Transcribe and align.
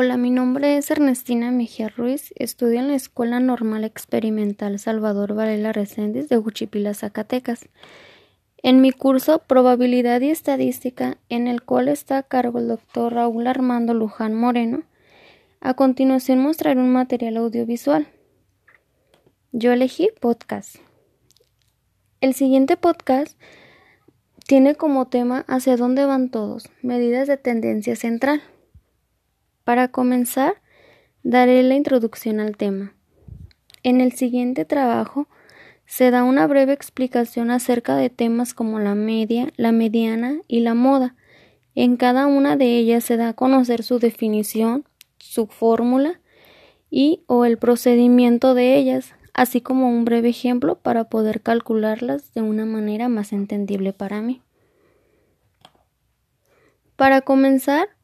Hola, 0.00 0.16
mi 0.16 0.30
nombre 0.30 0.76
es 0.76 0.92
Ernestina 0.92 1.50
Mejía 1.50 1.88
Ruiz, 1.88 2.32
estudio 2.36 2.78
en 2.78 2.86
la 2.86 2.94
Escuela 2.94 3.40
Normal 3.40 3.82
Experimental 3.82 4.78
Salvador 4.78 5.34
Varela 5.34 5.72
Reséndiz 5.72 6.28
de 6.28 6.38
Huchipila, 6.38 6.94
Zacatecas. 6.94 7.68
En 8.62 8.80
mi 8.80 8.92
curso 8.92 9.40
Probabilidad 9.40 10.20
y 10.20 10.30
Estadística, 10.30 11.18
en 11.28 11.48
el 11.48 11.64
cual 11.64 11.88
está 11.88 12.18
a 12.18 12.22
cargo 12.22 12.60
el 12.60 12.68
doctor 12.68 13.14
Raúl 13.14 13.48
Armando 13.48 13.92
Luján 13.92 14.34
Moreno, 14.34 14.84
a 15.60 15.74
continuación 15.74 16.38
mostraré 16.38 16.78
un 16.78 16.92
material 16.92 17.36
audiovisual. 17.36 18.06
Yo 19.50 19.72
elegí 19.72 20.10
podcast. 20.20 20.76
El 22.20 22.34
siguiente 22.34 22.76
podcast 22.76 23.36
tiene 24.46 24.76
como 24.76 25.08
tema 25.08 25.44
Hacia 25.48 25.76
dónde 25.76 26.04
van 26.04 26.30
todos, 26.30 26.70
medidas 26.82 27.26
de 27.26 27.36
tendencia 27.36 27.96
central. 27.96 28.40
Para 29.68 29.88
comenzar, 29.88 30.62
daré 31.22 31.62
la 31.62 31.74
introducción 31.74 32.40
al 32.40 32.56
tema. 32.56 32.94
En 33.82 34.00
el 34.00 34.12
siguiente 34.12 34.64
trabajo 34.64 35.28
se 35.84 36.10
da 36.10 36.24
una 36.24 36.46
breve 36.46 36.72
explicación 36.72 37.50
acerca 37.50 37.94
de 37.94 38.08
temas 38.08 38.54
como 38.54 38.78
la 38.78 38.94
media, 38.94 39.52
la 39.58 39.70
mediana 39.72 40.38
y 40.48 40.60
la 40.60 40.72
moda. 40.72 41.16
En 41.74 41.98
cada 41.98 42.26
una 42.26 42.56
de 42.56 42.78
ellas 42.78 43.04
se 43.04 43.18
da 43.18 43.28
a 43.28 43.32
conocer 43.34 43.82
su 43.82 43.98
definición, 43.98 44.86
su 45.18 45.48
fórmula 45.48 46.18
y 46.88 47.22
o 47.26 47.44
el 47.44 47.58
procedimiento 47.58 48.54
de 48.54 48.74
ellas, 48.74 49.12
así 49.34 49.60
como 49.60 49.90
un 49.90 50.06
breve 50.06 50.30
ejemplo 50.30 50.78
para 50.78 51.10
poder 51.10 51.42
calcularlas 51.42 52.32
de 52.32 52.40
una 52.40 52.64
manera 52.64 53.10
más 53.10 53.34
entendible 53.34 53.92
para 53.92 54.22
mí. 54.22 54.40
Para 56.96 57.20
comenzar, 57.20 57.97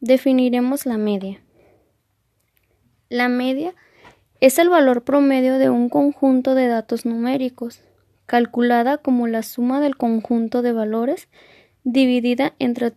Definiremos 0.00 0.84
la 0.84 0.98
media. 0.98 1.40
La 3.08 3.28
media 3.28 3.74
es 4.40 4.58
el 4.58 4.68
valor 4.68 5.04
promedio 5.04 5.58
de 5.58 5.70
un 5.70 5.88
conjunto 5.88 6.54
de 6.54 6.66
datos 6.66 7.06
numéricos, 7.06 7.80
calculada 8.26 8.98
como 8.98 9.26
la 9.26 9.42
suma 9.42 9.80
del 9.80 9.96
conjunto 9.96 10.60
de 10.60 10.72
valores 10.72 11.28
dividida 11.84 12.52
entre, 12.58 12.92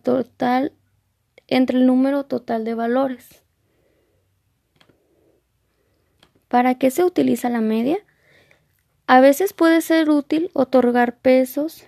el 1.48 1.86
número 1.86 2.24
total 2.26 2.64
de 2.64 2.74
valores. 2.74 3.42
¿Para 6.48 6.74
qué 6.74 6.90
se 6.90 7.04
utiliza 7.04 7.48
la 7.48 7.60
media? 7.60 7.98
A 9.06 9.20
veces 9.20 9.52
puede 9.52 9.80
ser 9.80 10.10
útil 10.10 10.50
otorgar 10.52 11.16
pesos, 11.16 11.84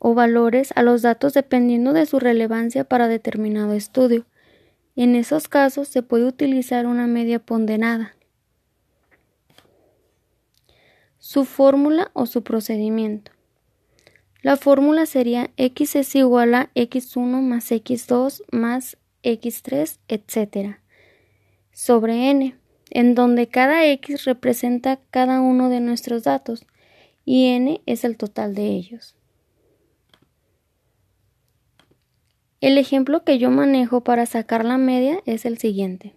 o 0.00 0.14
valores 0.14 0.72
a 0.74 0.82
los 0.82 1.02
datos 1.02 1.34
dependiendo 1.34 1.92
de 1.92 2.06
su 2.06 2.18
relevancia 2.18 2.84
para 2.84 3.06
determinado 3.06 3.74
estudio. 3.74 4.26
En 4.96 5.14
esos 5.14 5.46
casos 5.46 5.88
se 5.88 6.02
puede 6.02 6.24
utilizar 6.24 6.86
una 6.86 7.06
media 7.06 7.38
ponderada. 7.38 8.16
Su 11.18 11.44
fórmula 11.44 12.10
o 12.14 12.24
su 12.26 12.42
procedimiento. 12.42 13.30
La 14.42 14.56
fórmula 14.56 15.04
sería 15.04 15.50
x 15.58 15.96
es 15.96 16.14
igual 16.14 16.54
a 16.54 16.70
x1 16.74 17.42
más 17.42 17.70
x2 17.70 18.42
más 18.50 18.96
x3, 19.22 19.98
etc. 20.08 20.78
sobre 21.72 22.30
n, 22.30 22.56
en 22.88 23.14
donde 23.14 23.48
cada 23.48 23.84
x 23.84 24.24
representa 24.24 24.98
cada 25.10 25.42
uno 25.42 25.68
de 25.68 25.80
nuestros 25.80 26.22
datos 26.22 26.64
y 27.26 27.48
n 27.48 27.82
es 27.84 28.04
el 28.04 28.16
total 28.16 28.54
de 28.54 28.68
ellos. 28.68 29.14
El 32.60 32.76
ejemplo 32.76 33.24
que 33.24 33.38
yo 33.38 33.50
manejo 33.50 34.02
para 34.02 34.26
sacar 34.26 34.66
la 34.66 34.76
media 34.76 35.20
es 35.24 35.46
el 35.46 35.56
siguiente. 35.56 36.14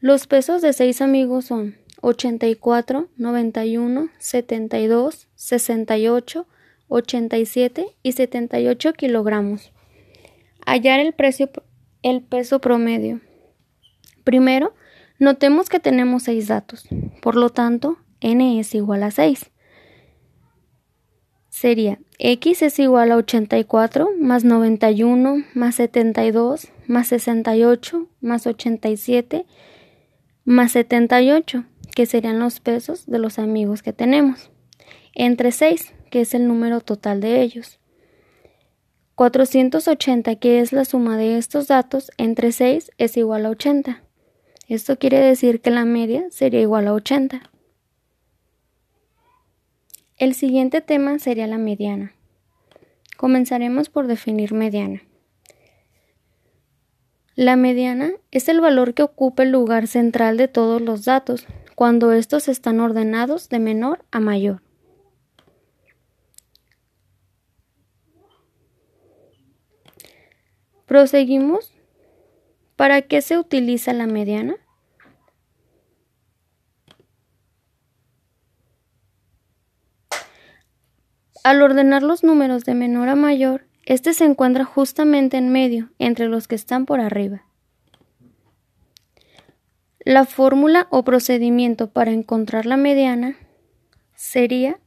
Los 0.00 0.26
pesos 0.26 0.60
de 0.60 0.74
seis 0.74 1.00
amigos 1.00 1.46
son 1.46 1.76
84, 2.02 3.08
91, 3.16 4.10
72, 4.18 5.28
68, 5.34 6.46
87 6.88 7.86
y 8.02 8.12
78 8.12 8.92
kilogramos. 8.92 9.72
Hallar 10.66 11.00
el, 11.00 11.14
precio, 11.14 11.50
el 12.02 12.22
peso 12.22 12.60
promedio. 12.60 13.22
Primero, 14.24 14.74
notemos 15.18 15.70
que 15.70 15.80
tenemos 15.80 16.24
seis 16.24 16.48
datos, 16.48 16.86
por 17.22 17.34
lo 17.34 17.48
tanto, 17.48 17.96
n 18.20 18.60
es 18.60 18.74
igual 18.74 19.04
a 19.04 19.10
6 19.10 19.50
sería 21.54 21.98
x 22.18 22.62
es 22.62 22.78
igual 22.78 23.12
a 23.12 23.16
84 23.16 24.10
más 24.18 24.44
91 24.44 25.44
más 25.54 25.74
72 25.76 26.68
más 26.86 27.08
68 27.08 28.08
más 28.20 28.46
87 28.46 29.46
más 30.44 30.72
78, 30.72 31.64
que 31.94 32.06
serían 32.06 32.38
los 32.38 32.60
pesos 32.60 33.06
de 33.06 33.18
los 33.18 33.38
amigos 33.38 33.82
que 33.82 33.92
tenemos, 33.92 34.50
entre 35.14 35.52
6, 35.52 35.94
que 36.10 36.20
es 36.20 36.34
el 36.34 36.46
número 36.46 36.80
total 36.80 37.20
de 37.20 37.40
ellos. 37.40 37.80
480, 39.14 40.36
que 40.36 40.60
es 40.60 40.72
la 40.72 40.84
suma 40.84 41.16
de 41.16 41.38
estos 41.38 41.68
datos, 41.68 42.10
entre 42.18 42.52
6 42.52 42.90
es 42.98 43.16
igual 43.16 43.46
a 43.46 43.50
80. 43.50 44.02
Esto 44.68 44.98
quiere 44.98 45.18
decir 45.18 45.60
que 45.60 45.70
la 45.70 45.84
media 45.84 46.26
sería 46.30 46.60
igual 46.60 46.88
a 46.88 46.94
80. 46.94 47.50
El 50.16 50.34
siguiente 50.34 50.80
tema 50.80 51.18
sería 51.18 51.48
la 51.48 51.58
mediana. 51.58 52.12
Comenzaremos 53.16 53.88
por 53.88 54.06
definir 54.06 54.52
mediana. 54.54 55.02
La 57.34 57.56
mediana 57.56 58.12
es 58.30 58.48
el 58.48 58.60
valor 58.60 58.94
que 58.94 59.02
ocupa 59.02 59.42
el 59.42 59.50
lugar 59.50 59.88
central 59.88 60.36
de 60.36 60.46
todos 60.46 60.80
los 60.80 61.04
datos 61.04 61.48
cuando 61.74 62.12
estos 62.12 62.46
están 62.46 62.78
ordenados 62.78 63.48
de 63.48 63.58
menor 63.58 64.04
a 64.12 64.20
mayor. 64.20 64.62
Proseguimos. 70.86 71.72
¿Para 72.76 73.02
qué 73.02 73.20
se 73.20 73.36
utiliza 73.36 73.92
la 73.92 74.06
mediana? 74.06 74.63
Al 81.44 81.60
ordenar 81.60 82.02
los 82.02 82.24
números 82.24 82.64
de 82.64 82.72
menor 82.72 83.10
a 83.10 83.16
mayor, 83.16 83.66
este 83.84 84.14
se 84.14 84.24
encuentra 84.24 84.64
justamente 84.64 85.36
en 85.36 85.50
medio, 85.50 85.90
entre 85.98 86.26
los 86.26 86.48
que 86.48 86.54
están 86.54 86.86
por 86.86 87.00
arriba. 87.00 87.44
La 90.00 90.24
fórmula 90.24 90.88
o 90.90 91.04
procedimiento 91.04 91.90
para 91.90 92.12
encontrar 92.12 92.64
la 92.64 92.78
mediana 92.78 93.36
sería 94.14 94.80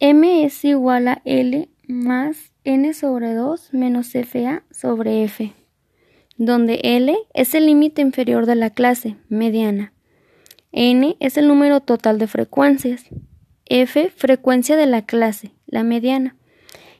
m 0.00 0.44
es 0.44 0.64
igual 0.64 1.06
a 1.06 1.22
L 1.24 1.68
más 1.86 2.52
n 2.64 2.92
sobre 2.92 3.34
2 3.34 3.72
menos 3.72 4.14
FA 4.14 4.64
sobre 4.72 5.22
F, 5.22 5.52
donde 6.38 6.80
L 6.82 7.16
es 7.34 7.54
el 7.54 7.66
límite 7.66 8.02
inferior 8.02 8.46
de 8.46 8.56
la 8.56 8.70
clase 8.70 9.16
mediana 9.28 9.91
N 10.72 11.16
es 11.20 11.36
el 11.36 11.48
número 11.48 11.80
total 11.80 12.18
de 12.18 12.26
frecuencias. 12.26 13.04
F, 13.66 14.10
frecuencia 14.10 14.76
de 14.76 14.86
la 14.86 15.02
clase, 15.02 15.52
la 15.66 15.84
mediana. 15.84 16.36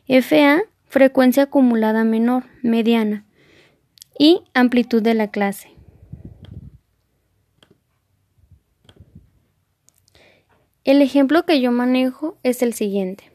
FA, 0.06 0.62
frecuencia 0.86 1.44
acumulada 1.44 2.04
menor, 2.04 2.44
mediana. 2.62 3.24
Y 4.18 4.42
amplitud 4.52 5.02
de 5.02 5.14
la 5.14 5.30
clase. 5.30 5.72
El 10.84 11.00
ejemplo 11.00 11.44
que 11.44 11.60
yo 11.60 11.72
manejo 11.72 12.38
es 12.42 12.60
el 12.62 12.74
siguiente. 12.74 13.30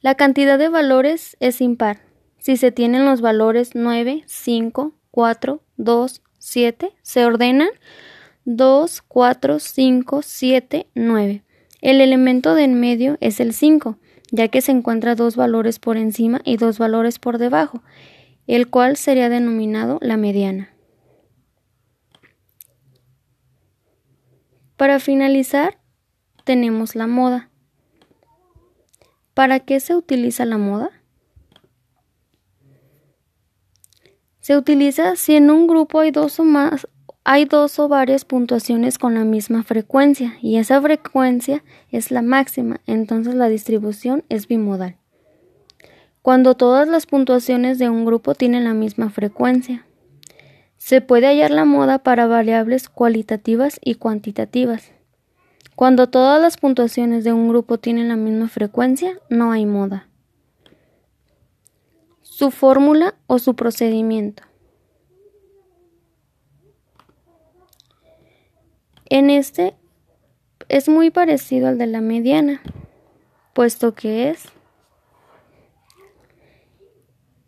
La 0.00 0.14
cantidad 0.14 0.58
de 0.58 0.68
valores 0.68 1.36
es 1.40 1.60
impar. 1.60 2.00
Si 2.38 2.56
se 2.56 2.70
tienen 2.70 3.04
los 3.04 3.20
valores 3.20 3.70
9, 3.74 4.22
5, 4.26 4.94
4, 5.10 5.62
2, 5.76 6.22
7, 6.38 6.92
se 7.02 7.24
ordenan 7.24 7.70
2, 8.44 9.02
4, 9.02 9.58
5, 9.58 10.22
7, 10.22 10.86
9. 10.94 11.42
El 11.80 12.00
elemento 12.00 12.54
de 12.54 12.64
en 12.64 12.80
medio 12.80 13.18
es 13.20 13.40
el 13.40 13.52
5, 13.52 13.98
ya 14.30 14.48
que 14.48 14.60
se 14.60 14.72
encuentra 14.72 15.14
dos 15.14 15.36
valores 15.36 15.78
por 15.78 15.96
encima 15.96 16.40
y 16.44 16.56
dos 16.56 16.78
valores 16.78 17.18
por 17.18 17.38
debajo, 17.38 17.82
el 18.46 18.68
cual 18.68 18.96
sería 18.96 19.28
denominado 19.28 19.98
la 20.00 20.16
mediana. 20.16 20.74
Para 24.76 25.00
finalizar, 25.00 25.78
tenemos 26.44 26.94
la 26.94 27.06
moda. 27.06 27.50
¿Para 29.34 29.60
qué 29.60 29.80
se 29.80 29.94
utiliza 29.94 30.44
la 30.44 30.58
moda? 30.58 30.90
Se 34.40 34.56
utiliza 34.56 35.14
si 35.16 35.34
en 35.34 35.50
un 35.50 35.66
grupo 35.66 36.00
hay 36.00 36.10
dos 36.10 36.40
o 36.40 36.44
más 36.44 36.88
hay 37.30 37.44
dos 37.44 37.78
o 37.78 37.88
varias 37.88 38.24
puntuaciones 38.24 38.96
con 38.96 39.12
la 39.12 39.22
misma 39.22 39.62
frecuencia 39.62 40.38
y 40.40 40.56
esa 40.56 40.80
frecuencia 40.80 41.62
es 41.90 42.10
la 42.10 42.22
máxima, 42.22 42.80
entonces 42.86 43.34
la 43.34 43.50
distribución 43.50 44.24
es 44.30 44.48
bimodal. 44.48 44.96
cuando 46.22 46.54
todas 46.54 46.88
las 46.88 47.04
puntuaciones 47.04 47.78
de 47.78 47.90
un 47.90 48.06
grupo 48.06 48.34
tienen 48.34 48.64
la 48.64 48.72
misma 48.72 49.10
frecuencia. 49.10 49.84
Se 50.78 51.02
puede 51.02 51.26
hallar 51.26 51.50
la 51.50 51.66
moda 51.66 51.98
para 51.98 52.26
variables 52.26 52.88
cualitativas 52.88 53.78
y 53.84 53.96
cuantitativas. 53.96 54.92
Cuando 55.76 56.08
todas 56.08 56.40
las 56.40 56.56
puntuaciones 56.56 57.24
de 57.24 57.34
un 57.34 57.50
grupo 57.50 57.76
tienen 57.76 58.08
la 58.08 58.16
misma 58.16 58.48
frecuencia, 58.48 59.20
no 59.28 59.52
hay 59.52 59.66
moda. 59.66 60.08
Su 62.22 62.50
fórmula 62.50 63.16
o 63.26 63.38
su 63.38 63.54
procedimiento. 63.54 64.47
En 69.18 69.30
este 69.30 69.74
es 70.68 70.88
muy 70.88 71.10
parecido 71.10 71.66
al 71.66 71.76
de 71.76 71.88
la 71.88 72.00
mediana, 72.00 72.62
puesto 73.52 73.92
que 73.92 74.30
es 74.30 74.44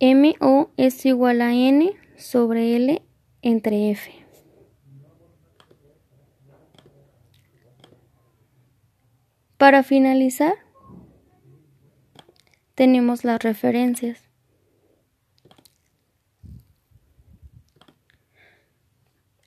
MO 0.01 0.73
es 0.77 1.07
igual 1.07 1.41
a 1.41 1.55
N 1.55 1.95
sobre 2.17 2.75
L 2.75 3.03
entre 3.43 3.93
F. 3.93 4.11
Para 9.57 9.85
finalizar, 9.85 10.55
tenemos 12.75 13.23
las 13.23 13.41
referencias. 13.41 14.25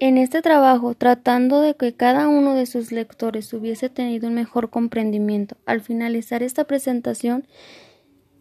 En 0.00 0.16
este 0.16 0.42
trabajo, 0.42 0.94
tratando 0.94 1.60
de 1.60 1.74
que 1.74 1.92
cada 1.92 2.28
uno 2.28 2.54
de 2.54 2.66
sus 2.66 2.92
lectores 2.92 3.52
hubiese 3.52 3.88
tenido 3.88 4.28
un 4.28 4.34
mejor 4.34 4.70
comprendimiento 4.70 5.56
al 5.66 5.80
finalizar 5.80 6.44
esta 6.44 6.64
presentación, 6.64 7.48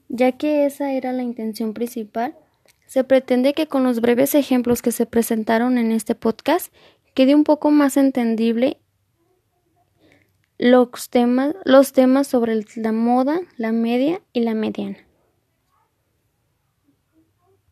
ya 0.08 0.34
que 0.34 0.66
esa 0.66 0.94
era 0.94 1.14
la 1.14 1.24
intención 1.24 1.74
principal, 1.74 2.36
se 2.86 3.04
pretende 3.04 3.54
que 3.54 3.68
con 3.68 3.84
los 3.84 4.02
breves 4.02 4.36
ejemplos 4.36 4.82
que 4.82 4.92
se 4.92 5.06
presentaron 5.06 5.78
en 5.78 5.92
este 5.92 6.14
podcast 6.14 6.72
quede 7.18 7.34
un 7.34 7.44
poco 7.44 7.72
más 7.72 7.98
entendible 7.98 8.78
los 10.60 11.10
temas, 11.10 11.56
los 11.66 11.92
temas 11.92 12.28
sobre 12.28 12.64
la 12.75 12.92
moda, 12.92 13.40
la 13.58 13.72
media 13.72 14.22
y 14.34 14.42
la 14.42 14.54
mediana. 14.54 15.06